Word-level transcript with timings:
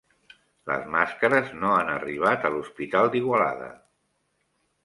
Les 0.69 0.87
màscares 0.95 1.51
no 1.63 1.69
han 1.81 1.93
arribat 1.97 2.49
a 2.49 2.51
l'Hospital 2.57 3.13
d'Igualada 3.17 3.73